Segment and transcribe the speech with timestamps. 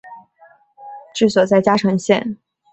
[1.13, 2.35] 治所在嘉诚县。